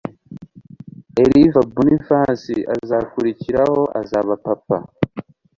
Elve 1.23 1.61
Boniface 1.73 2.55
azakurikiraho 2.75 3.81
azaba 4.01 4.31
Papa 4.45 4.77